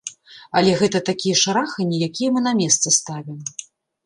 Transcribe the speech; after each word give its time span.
Але 0.61 0.71
гэта 0.79 1.01
такія 1.09 1.35
шараханні, 1.43 2.01
якія 2.09 2.29
мы 2.39 2.43
на 2.47 2.55
месца 2.63 2.87
ставім. 2.99 3.39